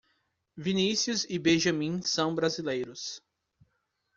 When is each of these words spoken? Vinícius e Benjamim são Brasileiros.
Vinícius 0.57 1.27
e 1.29 1.37
Benjamim 1.37 2.01
são 2.01 2.33
Brasileiros. 2.33 3.21